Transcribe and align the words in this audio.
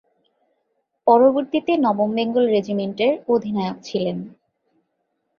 পরবর্তীতে 1.07 1.73
নবম 1.77 2.09
বেঙ্গল 2.17 2.45
রেজিমেন্টের 2.47 3.13
অধিনায়ক 3.27 3.77
ছিলেন। 3.83 4.17